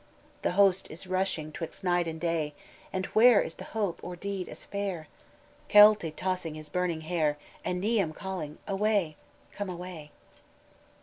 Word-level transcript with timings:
"The 0.41 0.53
host 0.53 0.89
is 0.89 1.05
rushing 1.05 1.51
twixt 1.51 1.83
night 1.83 2.07
and 2.07 2.19
day, 2.19 2.55
And 2.91 3.05
where 3.13 3.39
is 3.39 3.53
there 3.53 3.67
hope 3.67 3.99
or 4.01 4.15
deed 4.15 4.49
as 4.49 4.65
fair? 4.65 5.07
Caolte 5.69 6.09
tossing 6.15 6.55
his 6.55 6.69
burning 6.69 7.01
hair, 7.01 7.37
And 7.63 7.79
Niam 7.79 8.11
calling: 8.11 8.57
'Away, 8.67 9.15
come 9.51 9.69
away.'" 9.69 10.09